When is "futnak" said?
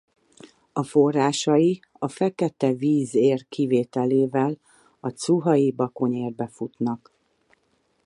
6.47-7.11